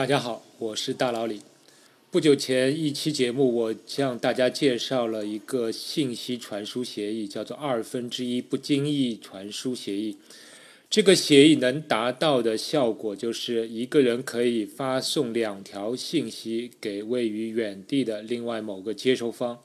[0.00, 1.42] 大家好，我是大老李。
[2.10, 10.16] 不久前一期节目，我向大家介绍了一个信息传输协议，叫做二分之一不经意传输协议。
[10.88, 19.58] 这个协议能达到的效果，就是一个人可以发送两条信息给位于远地的另外某个接收方，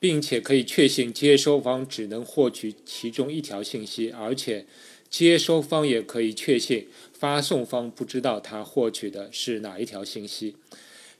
[0.00, 4.66] 并且可以确信接收方只能获取其中一条信息，而且。
[5.08, 6.86] 接收方也可以确信
[7.20, 10.56] 发送方不知道他获取的是哪一条信息。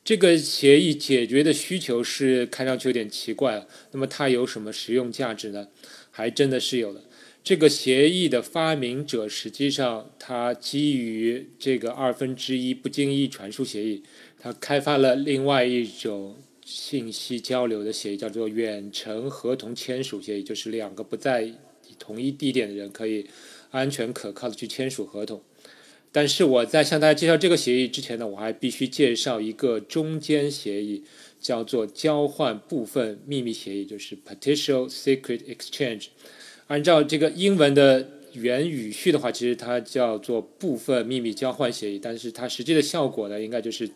[0.02, 3.66] 这个协议解决的需求是看上去有点奇怪。
[3.90, 5.68] 那么它有什么实用价值呢？
[6.10, 7.04] 还真的是有的。
[7.45, 14.02] 这个协议的发明者实际上他基于这个二分之一不经意传输协议，
[14.38, 21.52] 他开发了另外一种信息交流的协议，叫做远程合同签署协议，就是两个不在
[21.98, 23.26] 同一地点的人可以。
[23.73, 25.40] 安全可靠的去签署合同，
[26.12, 31.05] 但是我在向大家介绍这个协议之前呢，我还必须介绍一个中间协议，
[31.41, 36.07] 叫做交换部分秘密协议，就是 Partial Secret Exchange。
[36.66, 43.90] 按照这个英文的原语序的话，其实它叫做部分秘密交换协议，但是它实际的效果呢，应该就是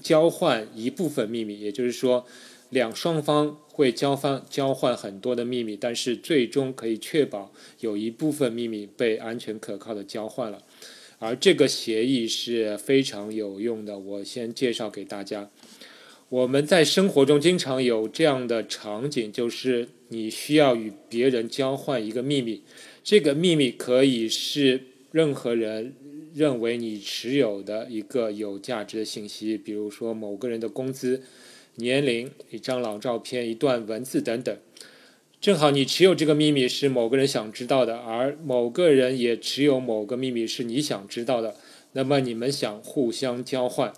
[0.00, 2.26] 交换一部分秘密，也就是说。
[2.70, 10.62] 两双方会交换交换很多的秘密，但是最终可以确保有一部分秘密被安全可靠的交换了，
[11.18, 13.98] 而这个协议是非常有用的。
[13.98, 15.50] 我先介绍给大家。
[16.28, 22.62] 我们在生活中经常有这样的场景，就是你需要与别人交换一个秘密，
[23.02, 25.94] 这个秘密可以是任何人
[26.34, 31.22] 认为你持有的一个有价值的信息，比如说某个人的工资。
[31.80, 34.58] 年龄、一张老照片、一段文字等等，
[35.40, 41.54] 正好你持有这个秘密是某个人想知道的，而某个人也持有某个秘密是你想知道的，
[41.92, 43.92] 那么你们想互相交换，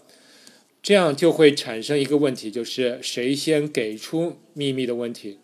[0.83, 5.39] 这样就会产生一个问题，就是谁先给出秘密的问题。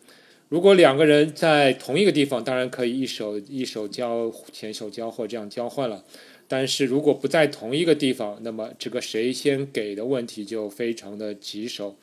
[0.51, 6.05] 如果两个人在同一个地方，当然可以一手一手交、前手交或这样交换了。
[6.47, 11.97] 但是如果不在同一个地方，那么这个谁先给的问题就非常的棘手，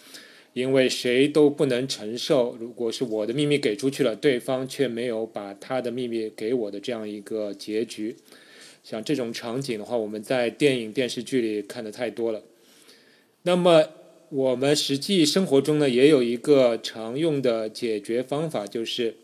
[0.53, 8.15] 因为谁都不能承受，如果是我的秘密给出去了，对方却没有把他的秘密给我的这样一个结局。
[8.83, 12.43] 像这种场景的话，我们在电影电视剧里看的太多了。
[13.43, 13.89] 那么
[14.29, 19.15] 我们实际生活中呢，也有一个常用的解决方法，就是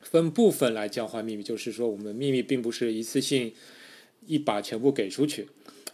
[0.00, 3.52] 分部分来交换秘密，就是说我们秘密并不是一次性。
[4.26, 5.48] 一把全部给出去，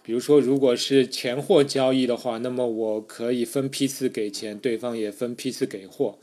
[0.06, 6.16] 比如说，如果是钱货交易的话，那么我可以分批次给钱，对方也分批次给货。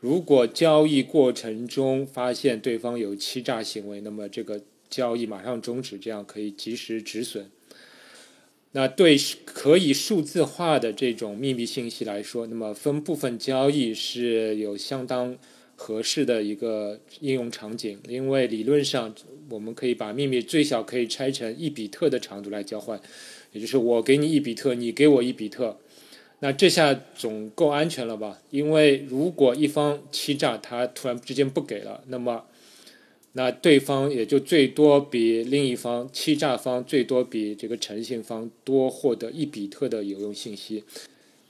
[0.00, 7.50] 如果交易过程中发现对方有欺诈行为，那么这个交易马上终止，这样可以及时止损。
[8.72, 15.36] 那对可以数字化的这种秘密信息来说，那么分部分交易是有相当。
[15.76, 19.14] 合适的一个应用场景，因为理论上
[19.50, 23.00] 我们可以把秘密最小可以拆成一比特的长度来交换，
[23.52, 25.78] 也就是我给你一比特，你给我一比特，
[26.40, 28.40] 那这下总够安全了吧？
[28.50, 32.44] 因为如果一方欺诈，他突然之间不给了，那么
[33.34, 40.82] 那对方也就最多比另一方欺诈方最多比这个诚信方多获得一比特的有用信息。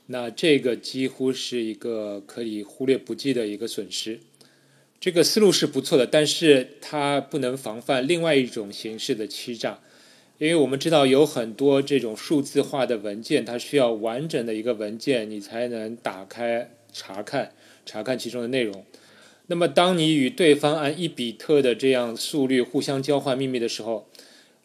[0.09, 4.21] 那这个几乎是一个可以忽略不计的一个损失，
[5.01, 9.81] 这个思路是不错的，但是它不能防范另外一种形式的欺诈，
[10.39, 17.51] 因为我们知道有很多这种数字化的文件，它需要完整的一个文件你才能打开查看
[17.85, 18.85] 查看其中的内容。
[19.49, 24.07] 那么当你与对方按一比特的这样速率互相交换秘密的时候，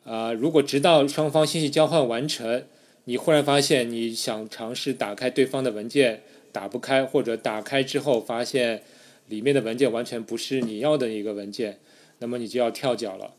[0.04, 2.64] 啊，如果直到双方信息交换完成。
[3.12, 6.22] 你忽然发现，你想尝试打开对方的文件，
[6.54, 8.84] 打不开，或者打开之后发现
[9.28, 11.80] 里面的文件完全不是你要的一个文件，
[12.20, 13.34] 那么你就要跳脚了。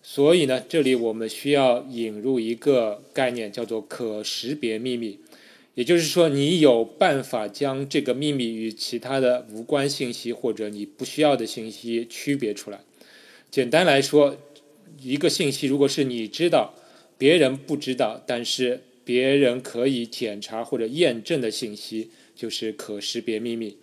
[0.00, 5.18] 所以呢，这里我们需要引入一个概念，叫做可识别秘密。
[5.74, 12.78] 也就是说，你有办法将这个秘密与其他的无关信息或者你不需要的信息区别出来。
[13.50, 14.36] 简单来说，
[15.02, 16.74] 一个信息如果是你知道，
[17.18, 23.76] 别人不知道，但是别人可以检查或者验证的信息就是可识别秘密，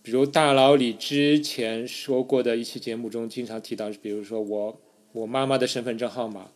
[0.00, 4.80] 比如大佬李之前说过的一期节目中经常提到，比如说我
[5.10, 6.52] 我妈妈的身份证号码，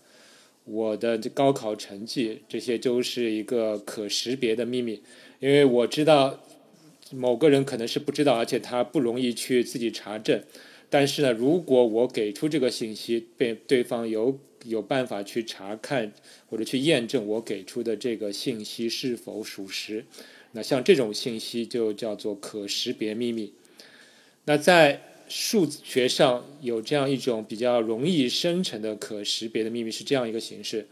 [0.64, 5.02] 我的高考成绩，这些都是一个可识别的秘密，
[5.40, 6.38] 因为我知道
[7.10, 10.40] 某个人可能是不知道，而且他不容易去自己查证，
[10.94, 16.12] 但是呢，如果我给出这个信息，被对方有有办法去查看
[16.48, 20.04] 或者去验证我给出的这个信息是否属实，
[20.52, 23.52] 那像这种信息就叫做可识别秘密。
[24.44, 30.86] 那在数学上有这样一种比较容易生成的可识别的秘密是这样一个形式，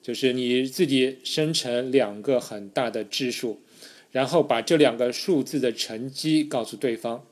[0.00, 3.58] 就是你自己生成两个很大的质数，
[4.12, 7.26] 然后把这两个数字的乘积告诉对方，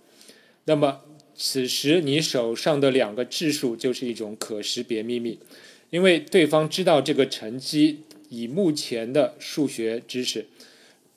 [0.64, 1.02] 那么。
[1.36, 5.38] 此时，你手上的两个质数就是一种可识别秘密，
[5.90, 8.00] 因为对方知道这个乘积，
[8.30, 10.46] 以目前的数学知识，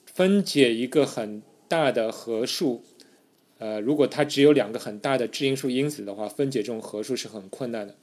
[0.04, 2.82] 分解一个很大的合数，
[3.58, 7.94] 呃，如果它只有两个很大的质因数因子的话，分解这种合数是很困难的。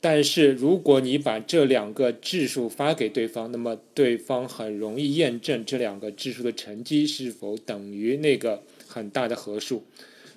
[0.00, 9.84] 但是，如果你把这两个质数发给对方，那么对方很容易验证这两个质数的乘积是否等于那个很大的合数。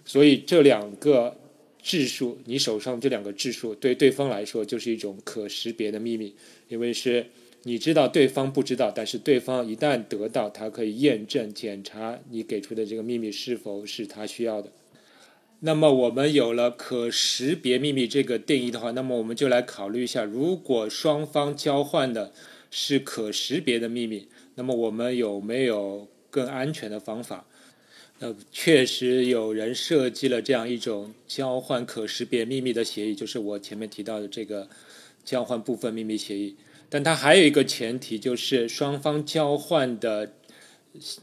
[0.06, 1.36] 所以这两个
[1.82, 6.34] 质数，你手上这两个质数对对方来说就是一种可识别的秘密，
[6.70, 7.26] 因为是
[7.64, 14.72] 你知道对方不知道，但是对方一旦得到，他可以验证检查你给出的这个秘密是否是他需要的。
[15.62, 22.32] 那么我们有了可识别秘密这个定义的话，那么我们就来考虑一下，如果双方交换的
[22.70, 27.48] 是可识别的秘密，那么我们有没有更安全的方法？
[28.20, 34.70] 呃，确实有人设计了这样一种交换可识别秘密的协议，就是我前面提到的这个
[35.26, 36.56] 交换部分秘密协议。
[36.90, 40.32] 但它还有一个前提，就是双方交换的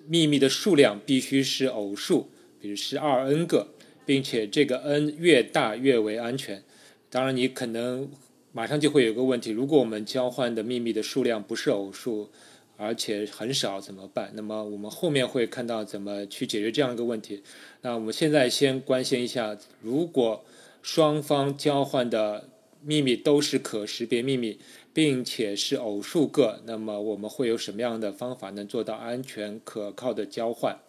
[0.06, 2.28] 秘密的数量必须是偶数，
[2.60, 3.68] 比如是二 n 个，
[4.04, 6.62] 并且这个 n 越大越为安全。
[7.08, 8.10] 当然，你可能
[8.52, 12.28] 马上就会有个问题：如果我们交换的秘密的数量不是偶数。
[12.76, 14.32] 而且很少怎么办？
[14.34, 17.42] 那么我们后面会看到怎么去解决这样一个问题。
[17.82, 20.44] 那我们现在先关心一下，如果
[20.82, 22.48] 双方交换的
[22.82, 24.58] 秘密都是可识别秘密，
[24.92, 30.80] 并且是偶数个，那么我们会有什么样的方法能做到安全可靠的交换？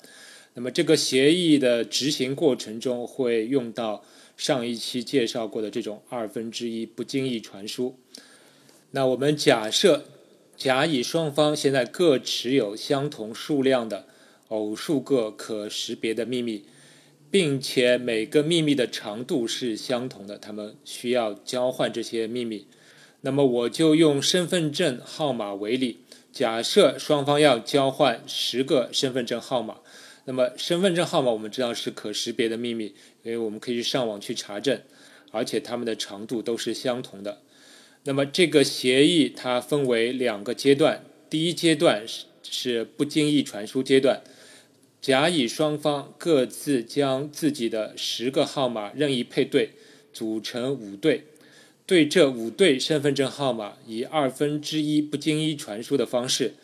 [0.56, 4.04] 那么这个协议的执行过程中会用到
[4.36, 7.96] 上一期介绍过的这种二分之一不经意传输。
[8.92, 10.06] 那我们假设。
[10.64, 14.06] 甲乙双方现在各持有相同数量的
[14.48, 16.64] 偶数个可识别的秘密，
[17.30, 22.66] 并且每个秘密的长度是相同的，他们需要交换这些秘密。
[23.20, 26.00] 那么我就用身份证号码为例，
[26.32, 29.80] 假设双方要交换十个身份证号码，
[30.24, 34.82] 那么身份证号码我们知道是可识别的秘密，因为我们可以上网去查证，
[35.32, 37.42] 而且它们的长度都是相同的。
[38.06, 44.22] 那么这个协议它分为两个阶段，第一阶段是是不经意传输阶段，
[45.02, 49.72] 甲乙双方各自将自己的十个号码任意配对，
[50.12, 51.24] 组成五对，
[51.86, 56.56] 对这五对身份证号码以二分之一不经意传输的方式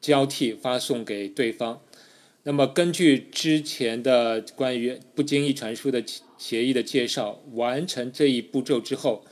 [0.00, 1.82] 交替发送给对方。
[2.44, 6.04] 那么根据之前的关于不经意传输的
[6.38, 9.24] 协议的介绍，完成这一步骤之后。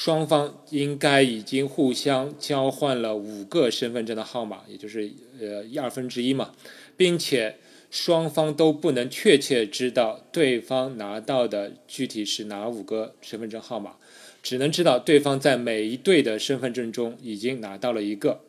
[0.00, 5.10] 双方应该已经互相交换了五个身份证的号码，也就是
[5.40, 6.52] 呃一二分之一嘛，
[6.96, 7.56] 并且
[7.90, 13.96] 双方都不能确切知道对方拿到的具体是哪五个身份证号码，
[14.40, 18.42] 只能知道对方在每一对的身份证中已经拿到了一个，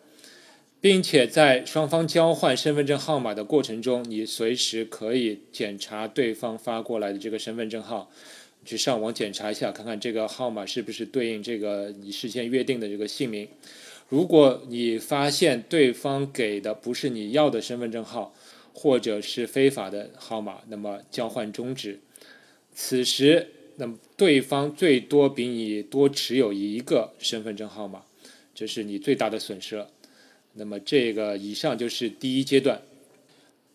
[0.80, 8.12] 并且在双方交换身份证号码的过程中，你随时可以检查对方发过来的这个身份证号。
[8.70, 13.48] 去上网检查一下，看看这个号码是不是对应这个你事先约定的这个姓名。
[14.10, 18.32] 如果你发现对方给的不是你要的身份证号，
[18.72, 22.00] 或者是非法的号码，那么交换终止。
[22.72, 23.48] 此时，
[23.78, 28.04] 那么对方最多比你多持有一个身份证号码，
[28.54, 29.84] 这是你最大的损失。
[30.54, 32.84] 那么这个以上就是第一阶段，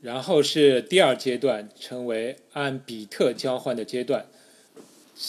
[0.00, 4.26] 然后是第二阶段，称为按比特交换的阶段。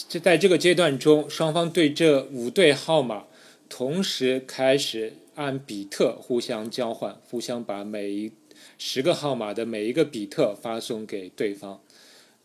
[0.10, 3.26] 就在这个阶段中，双方对这五对号码
[3.70, 8.32] 同时开始按比特互相交换，互相把每一
[8.78, 11.80] 十个号码的每一个比特发送给对方。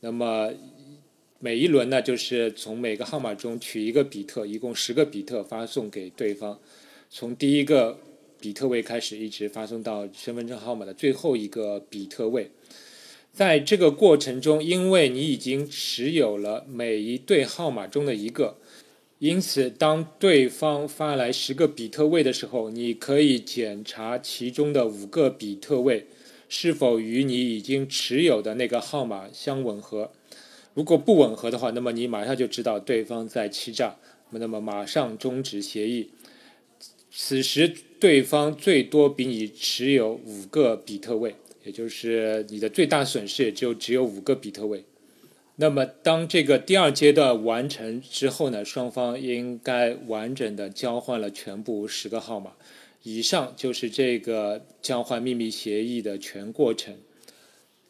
[0.01, 0.53] 那么
[1.39, 6.59] 每一轮呢，就是从每个号码中取一个比特，一共十个比特发送给对方。
[7.09, 7.99] 从第一个
[8.39, 12.51] 比特位开始，一直发送到身份证号码的最后一个比特位。
[13.33, 18.57] 在这个过程中，因为你已经持有了每一对号码中的一个，
[19.19, 26.07] 因此当对方发来十个比特位的时候，你可以检查其中的五个比特位
[26.49, 30.11] 是否与你已经持有的那个号码相吻合。
[30.75, 33.97] 如果不吻合的话，那么你马上就知道对方在欺诈，
[34.31, 36.11] 那么马上终止协议。
[37.13, 41.35] 此时对方最多比你持有五个比特位，
[41.65, 44.85] 也就是你的最大损失也就只有五个比特位。
[45.57, 52.53] 那么当这个第二阶段完成之后呢，双方应该完整的交换了全部十个号码。
[53.03, 56.97] 以上就是这个交换秘密协议的全过程。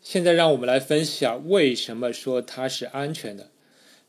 [0.00, 3.50] 现在让我们来分析下为什么说它是安全的。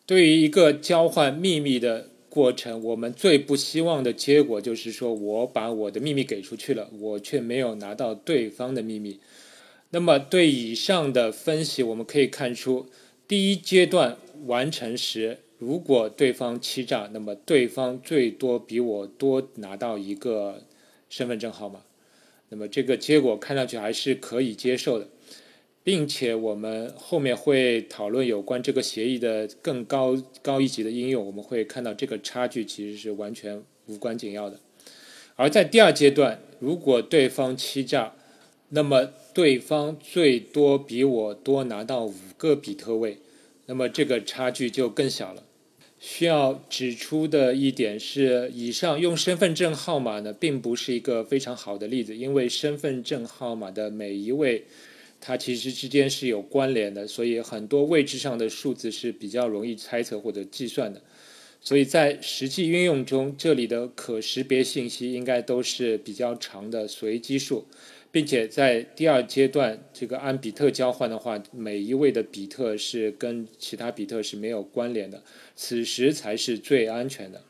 [0.06, 9.20] 对于一个交换秘密的过程，我们最不希望的结果就是说我把我的秘密给出去了，我却没有拿到对方的秘密。
[9.92, 12.88] 那么对以上的分析，我们可以看出，
[13.28, 20.64] 第一阶段完成时，如果对方欺诈，那么对方最多比我多拿到一个
[21.10, 21.82] 身份证号码，
[22.50, 25.08] 那么这个结果看上去还是可以接受的。
[25.84, 34.60] 并且我们后面会讨论有关这个协议的更高高一级的应用，我们会看到这个差距其实是完全无关紧要的。
[35.36, 38.14] 而在第二阶段，如果对方欺诈，
[38.70, 43.18] 那么对方最多比我多拿到五个比特位，
[43.66, 45.44] 那么这个差距就更小了。
[46.00, 54.66] 需要指出的一点是，以上用身份证号码呢，并不是一个非常好的例子，因为身份证号码的每一位。
[55.24, 61.00] 它其实之间是有关联的，所以很多位置上的数字是比较容易猜测或者计算的。
[61.62, 67.68] 所以在实际运用中，这里的可识别信息应该都是比较长的随机数，
[68.12, 75.24] 并且在第二阶段这个按比特交换的话，每一位的比特是跟其他比特是没有关联的，
[75.56, 77.42] 此时才是最安全的。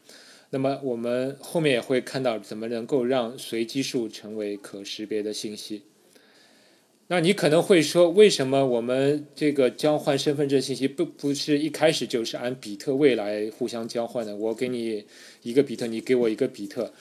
[0.51, 5.82] 那么我们后面也会看到怎么能够让随机数成为可识别的信息。
[7.08, 14.34] 那你可能会说，为什么我们这个交换身份证信息不不是一开始就是按比特位来互相交换的？
[14.36, 15.06] 我给你
[15.41, 16.94] 一个比特，你给我一个比特，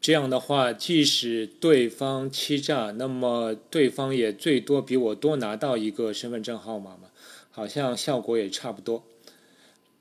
[0.00, 7.08] 这样的话，即使对方欺诈，那么对方也最多比我多拿到一个身份证号码嘛？
[7.50, 9.02] 好像效果也差不多。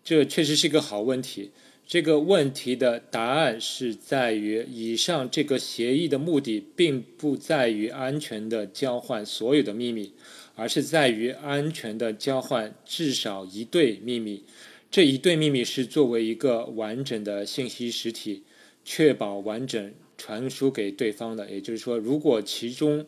[0.03, 1.51] 这确实是一个好问题。
[1.87, 10.13] 这个问题的答案是在于，以上这个协议的目的并不在于安全的交换所有的秘密，
[10.55, 14.43] 而是在于安全的交换至少一对秘密。
[14.89, 18.43] 这一对秘密是作为一个完整的信息实体，
[18.85, 21.51] 确保完整传输给对方的。
[21.51, 23.05] 也就是说，如果其中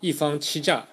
[0.00, 0.88] 一方欺诈，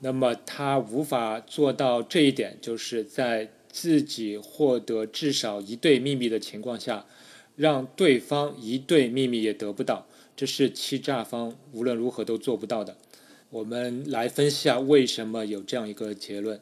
[0.00, 3.52] 那么他无法做到这一点，就是在。
[3.70, 7.04] 自己获得至少一对秘密的情况下，
[7.54, 12.96] 让对方一对秘密也得不到，这是欺诈方无论如何都做不到的。
[13.50, 16.58] 我们来分析下为什么有这样一个结论。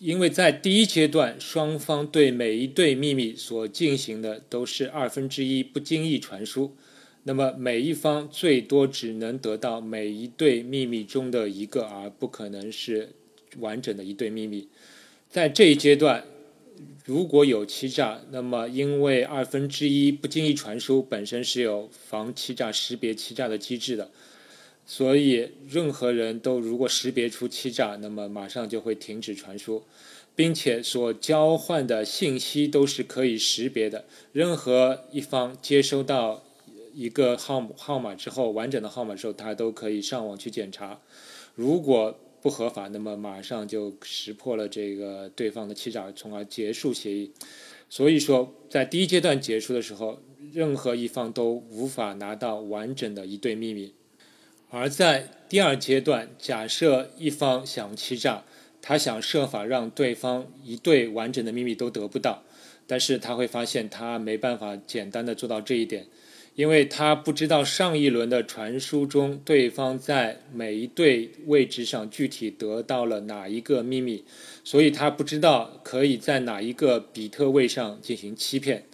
[0.00, 6.74] 因为在第一阶段，双方对每一对秘密所进行的都是二分之一不经意传输，
[7.24, 13.10] 那么每一方最多只能得到每一对秘密中的一个，而不可能是
[13.58, 14.68] 完整的一对秘密。
[15.28, 16.24] 在这一阶段，
[17.04, 24.10] 如果有欺诈，那么因为二分之一不经意传输本身是有防欺诈、识别欺诈的机制的，
[24.92, 29.84] 所以任何人都如果识别出欺诈，那么马上就会停止传输，
[30.34, 34.04] 并且所交换的信息都是可以识别的。
[34.32, 36.42] 任何一方接收到
[36.92, 41.00] 一个号号码之后，完整的号码之后，他都可以上网去检查。
[41.54, 47.30] 如果不合法，那么马上就识破了这个对方的欺诈，从而结束协议。
[47.88, 50.20] 所以说，在第一阶段结束的时候，
[50.52, 53.94] 任何一方都无法拿到完整的一对秘密。
[54.70, 58.44] 而在第二阶段，假设一方想欺诈，
[58.80, 62.44] 他想设法让对方一对完整的秘密都得不到，
[62.86, 66.06] 但是他会发现他没办法简单的做到这一点。
[66.56, 74.24] 因为他不知道上一轮的传输中，对方在每一对位置上具体得到了哪一个秘密，
[74.62, 78.84] 所以他不知道可以在哪一个比特位上进行欺骗。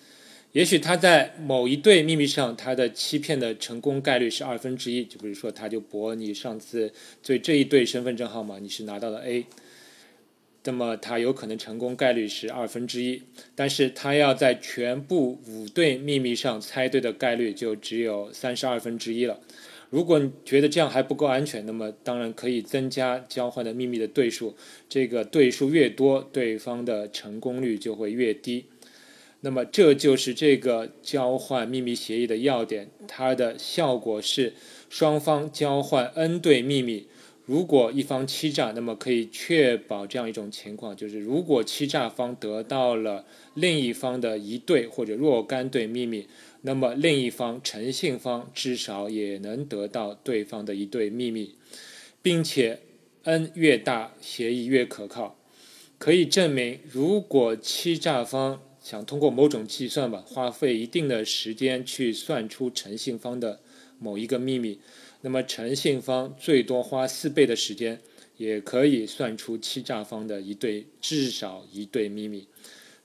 [0.57, 6.91] 也许他在某一对秘密上，他的欺骗的成功概率是二分之一，就比如说，他就博你上次
[7.23, 9.45] 对这一对身份证号码你是拿到了 A。
[10.65, 13.21] 那么他有可能成功概率是二分之一，
[13.55, 19.39] 但是他要在全部五对秘密上猜对的概率就只有三十二分之一了。
[19.91, 24.57] 如果你觉得这样还不够安全，那么当然可以增加交换的秘密的对数，
[24.89, 28.65] 这个对数越多，对方的成功率就会越低。
[29.41, 34.55] 那么这就是这个交换秘密协议的要点，它的效果是
[34.89, 37.07] 双方交换 n 对秘密。
[37.45, 43.25] 如果一方欺诈，那么可以确保这样一种情况，就是如果欺诈方得到了
[43.55, 46.27] 另一方的一对或者若干对秘密，
[46.63, 51.55] 那么另一方诚信方至少也能得到对方的一对秘密，
[52.21, 52.81] 并且
[53.23, 55.39] n 越大，协议越可靠。
[55.99, 63.59] 可以证明，如果欺诈方想通过某种计算吧，花费一定的时间去算出诚信方的
[63.99, 64.79] 某一个秘密。
[65.23, 68.01] 那么诚信方最多花四倍的时间，
[68.37, 72.47] 也可以算出欺诈方的一对至少一对秘密。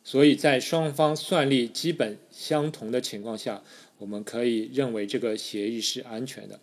[0.03, 3.63] 所以在双方算力基本相同的情况下，
[3.97, 6.59] 我们可以认为这个协议是安全的。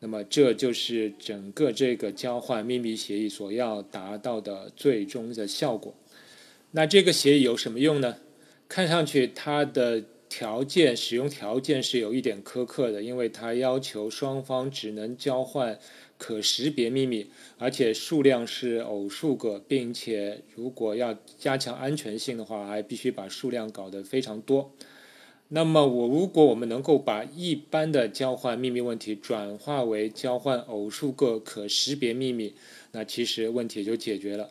[0.00, 5.94] 那么这就是整个这个交换秘密协议所要达到的最终的效果。
[6.70, 8.16] 那这个协议有什么用呢？
[8.72, 10.02] 看上去它的。
[10.32, 15.78] 条件使用条件是有一点苛刻的，因为它要求双方只能交换
[16.16, 17.26] 可识别秘密，
[17.58, 24.72] 而且数量是偶数个，并且如果要加强安全性的话，还必须把数量搞得非常多。
[25.48, 32.54] 那么，我如果我们能够把一般的交换秘密问题转化为交换偶数个可识别秘密，
[32.92, 34.50] 那其实问题就解决了。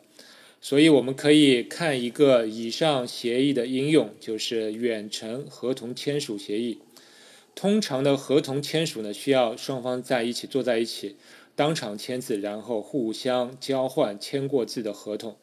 [0.64, 6.78] 所以我们可以看一个以上协议的应用，就是远程合同签署协议。
[7.56, 11.16] 通常的合同签署呢，需要双方在一起坐在一起，
[11.56, 15.36] 当场签字，然后互相交换签过字的合同。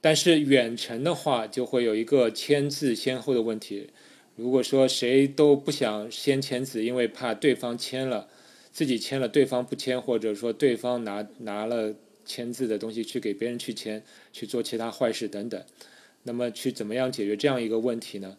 [0.00, 3.90] 但是远程的话，就会有一个签字先后的问题。
[4.36, 8.28] 如果说谁都不想先签字，因为怕对方签了，
[8.72, 11.94] 自己签了对方不签，或者说对方拿拿了。
[12.26, 14.02] 签字的东西去给别人去签，
[14.32, 15.64] 去做其他坏事等等，
[16.24, 18.36] 那么去怎么样解决这样一个问题呢？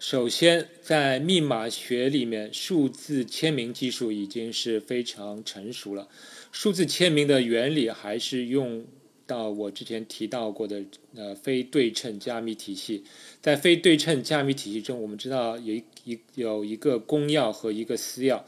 [0.00, 6.08] 首先，在密码学里面，数字签名技术已经是非常成熟了。
[6.52, 8.86] 数字签名的原理还是用
[9.26, 10.84] 到我之前提到过的
[11.16, 13.02] 呃非对称加密体系。
[13.42, 18.40] 在非对称加密体系中，我们知道有一有一个公钥和一个私钥，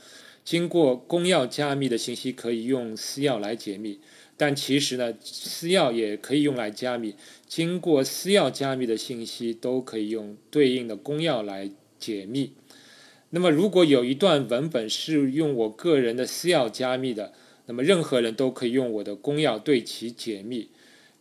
[0.45, 3.99] 经过公钥加密的信息可以用私钥来解密。
[4.41, 7.15] 但其实呢，私钥也可以用来加密。
[7.47, 12.55] 经过私钥加密的信息都可以用对应的公钥来解密。
[13.29, 17.35] 那么，如果有一段文本是用我个人的私钥加密的，
[17.67, 20.71] 那么任何人都可以用我的公钥对其解密。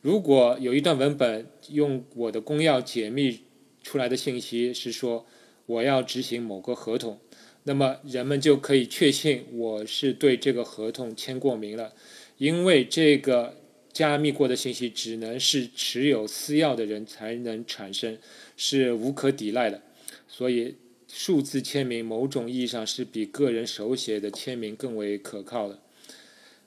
[0.01, 3.41] 如果有一段文本用我的公钥解密
[3.83, 5.25] 出来的信息是说
[5.65, 7.19] 我要执行某个合同，
[7.63, 11.93] 那么人们就可以确信我是对这个合同签过名了。
[12.39, 13.57] 因为这个
[13.91, 18.17] 加密过的信息只能是持有私钥的人才能产生，
[18.55, 19.81] 是无可抵赖的，
[20.25, 20.75] 所以
[21.11, 25.79] 数字签名某种意义上是比个人手写的签名更为可靠的。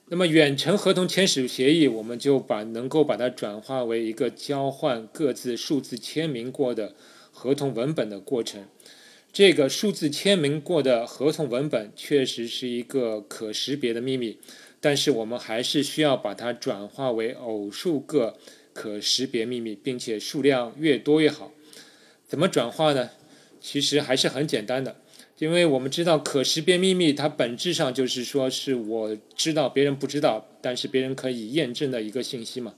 [0.09, 6.93] 那么远程合同签署协议，我们就把能够把它转化为一个交换各自数字签名过的
[7.31, 8.65] 合同文本的过程。
[9.31, 14.37] 这个数字签名过的合同文本确实是一个可识别的秘密。
[14.83, 18.35] 但是我们还是需要把它转化为偶数个
[18.73, 21.53] 可识别秘密，并且数量越多越好。
[22.27, 23.11] 怎么转化呢？
[23.61, 24.97] 其实还是很简单的，
[25.37, 32.73] 因为我们知道可识别秘密它本质上就是说是我知道别人不知道，但是别人可以验证的一个信息嘛。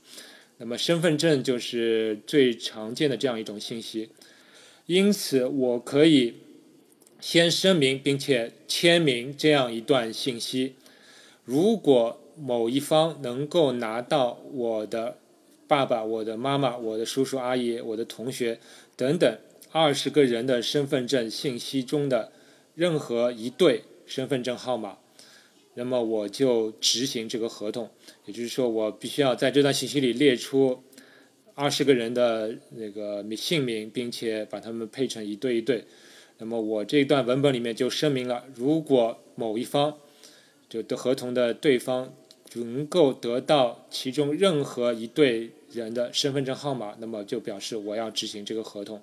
[0.60, 4.10] 那么身份证就是最常见的这样一种信息，
[4.86, 6.36] 因此我可以
[7.20, 10.76] 先声明并且签名这样一段信息。
[11.46, 15.18] 如果某一方能够拿到我的
[15.68, 18.60] 爸爸、我的妈妈、我的叔叔阿姨、我的同学
[18.96, 19.38] 等等
[19.72, 22.32] 二十个人的身份证信息中的
[22.74, 24.98] 任何一对身份证号码，
[25.76, 27.90] 那么我就执行这个合同。
[28.26, 30.84] 也就是说，我必须要在这段信息里列出
[31.54, 35.86] 二十个人的那个姓名，并且把他们配成一对一对。
[36.38, 39.98] 那么我这段文本里面就声明了，如果某一方
[40.70, 42.14] 就的合同的对方
[42.54, 49.02] 能够得到其中任何一对人的身份证号码，那么就表示我要执行这个合同。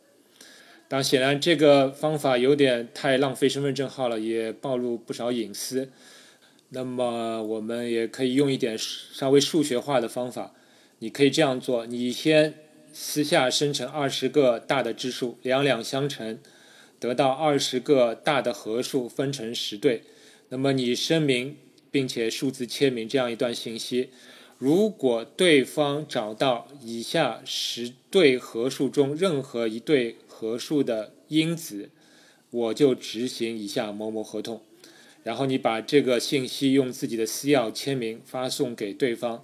[0.89, 5.91] 当显然这个方法有点太浪费身份证号了，也暴露不少隐私。
[6.71, 10.55] 那么我们也可以用一点稍微数学化的方法。
[10.99, 12.55] 你可以这样做：你先
[12.93, 16.39] 私下生成二十个大的质数，两两相乘，
[16.99, 20.03] 得到二十个大的合数，分成十对。
[20.53, 21.57] 那么你声明
[21.91, 24.11] 并且数字签名这样一段信息，
[24.59, 31.89] 如果对方找到以下十对合数中任何一对合数的因子，
[32.51, 34.61] 我就执行以下某某合同。
[35.23, 39.43] 然后你把这个信息用自己的私钥签名发送给对方，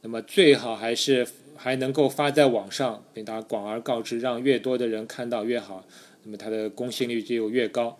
[0.00, 5.86] 那么最好还是还能够发在网上，并大家广而告之，让越多的人看到越好。
[6.22, 7.98] 那么它的公信力就越高。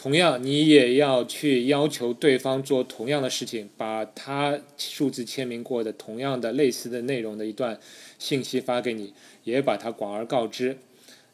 [0.00, 7.80] 同样，你也要去要求对方做同样的事情，把他数字签名过的同样的类似的内容的一段
[8.16, 10.78] 信息发给你，也把它广而告之。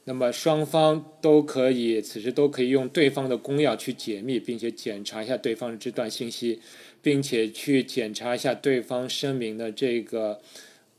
[0.05, 6.61] 那么双方都可以，此时都可以用对方的公钥去解密，并且检查一下对方的这段信息，
[7.03, 10.41] 并且去检查一下对方声明的这个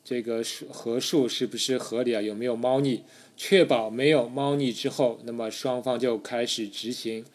[0.03, 3.01] 这个核数是不是合理啊，有没有猫腻。
[3.37, 7.25] 确保没有猫腻之后，那么双方就开始执行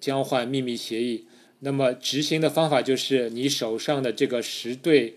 [0.00, 1.26] 交换秘密协议。
[1.60, 5.14] 那么执行的方法就是你手上的这个十对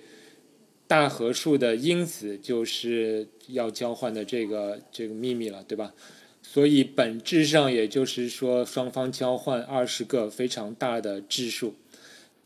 [0.88, 5.94] 大合数的因子，就是要交换的这个这个秘密了，对吧？
[6.42, 11.76] 所以本质上也就是说，双方交换二十个非常大的质数，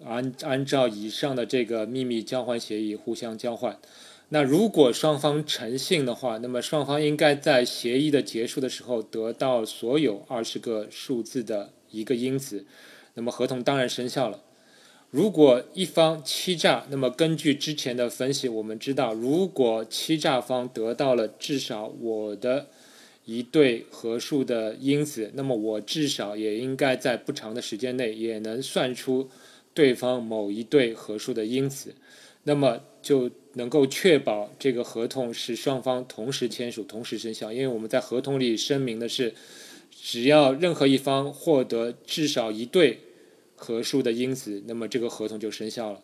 [0.03, 3.77] 按按照以上的这个秘密交换协议互相交换。
[4.33, 12.65] 那如果双方诚信的话，那么双方应该在协议的结束的时候得到所有二十个数字的一个因子，
[13.15, 14.41] 那么合同当然生效了。
[15.09, 22.67] 如果一方欺诈，那么根据之前的分析，我们知道，如果欺诈方得到了至少我的
[23.25, 29.29] 一对合数的因子，那么我至少也应该在不长的时间内也能算出
[29.73, 31.93] 对方某一对合数的因子，
[32.43, 33.31] 那么就。
[33.55, 39.35] 能够确保这个合同是双方同时签署、同时生效，因为我们在合同里声明的是，
[39.91, 43.01] 只要任何一方获得至少一对
[43.57, 45.99] 合数的因子，那么这个合同就生效了。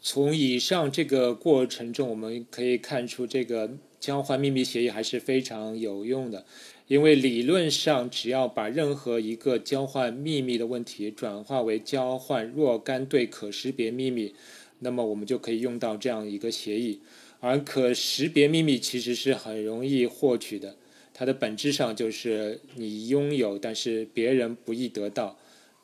[0.00, 6.46] 从以上这个过程中，我们可以看出，这个交换秘密协议还是非常有用的，
[6.86, 14.36] 因为理论上，只要把任何一个交换秘密的问题转化为交换若干对可识别秘密。
[14.80, 17.00] 那么我们就可以用到这样一个协议，
[17.40, 20.76] 而可识别秘密其实是很容易获取的，
[21.12, 25.38] 它的本质上就是你拥有但是别人不易得到，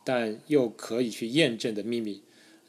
[0.05, 2.23] 但又可以去验证的秘密。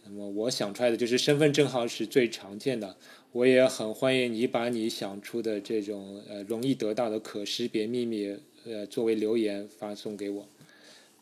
[0.05, 2.95] 那么我想出来的就是身份证号是最常见的，
[3.31, 8.35] 我也很欢迎你把你想出的这种呃容易得到的可识别秘密
[8.65, 10.47] 呃作为留言发送给我。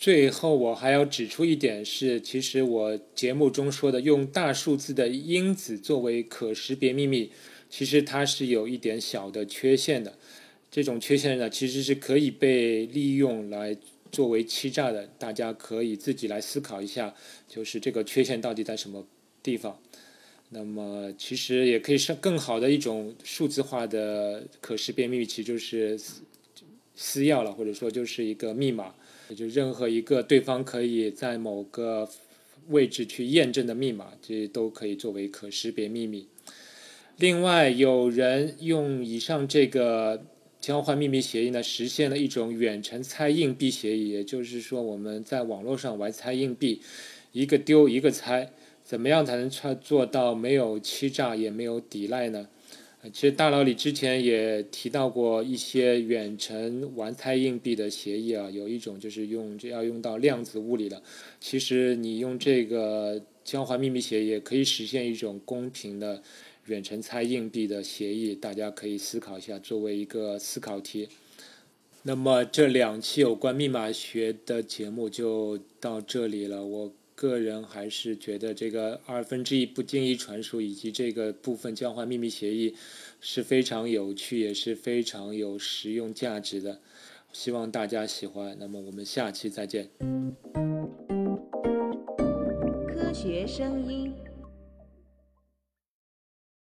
[0.03, 7.31] 最后，我还要指出一点是，其实我节目中说的用大数字的因子作为可识别秘密，
[7.69, 10.19] 其实它是有一点小的缺陷的。
[10.69, 13.77] 这种缺陷呢，其实是可以被利用来
[14.11, 15.07] 作为欺诈的。
[15.17, 17.15] 大家可以自己来思考一下，
[17.47, 19.07] 就是这个缺陷到底在什么
[19.41, 19.79] 地方。
[20.49, 25.97] 那么，其实也可以是更好的一种数字化的可识别秘密，其实就是
[26.93, 28.93] 私钥了，或者说就是一个密码。
[29.29, 32.09] 也就任何一个对方可以在某个
[32.69, 36.27] 位置去验证的密码，这都可以作为可识别秘密。
[37.17, 40.23] 另外，有人用以上这个
[40.59, 46.81] 交换秘密协议呢，实现了一种远程猜硬币协议，也就是说，我们在网络上玩猜硬币，
[47.31, 48.49] 一个丢一个猜，
[48.83, 52.47] 怎么样才能做做到没有欺诈也没有抵赖呢？
[53.11, 61.03] 其实大佬里之前也提到过一些远程玩猜硬币的协议啊，有一种就是用这要用到量子物理的。
[61.39, 66.23] 其实你用这个交换秘密协议也可以实现一种公平的
[66.67, 71.09] 远程猜硬币的协议，大家可以思考一下，作为一个思考题。
[72.03, 76.93] 那么这两期有关密码学的节目就到这里了，我。
[77.15, 82.75] 个人还是觉得这个二分之一不经意传输以及这个部分交换秘密协议
[83.21, 86.79] 是非常有趣，也是非常有实用价值的。
[87.31, 88.55] 希望大家喜欢。
[88.59, 89.89] 那么我们下期再见。
[92.87, 94.13] 科学声音。